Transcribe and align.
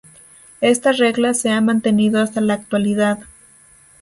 Esta 0.61 0.93
regla 0.93 1.35
se 1.35 1.51
ha 1.51 1.61
mantenido 1.61 2.19
hasta 2.23 2.41
la 2.41 2.55
actualidad. 2.55 3.19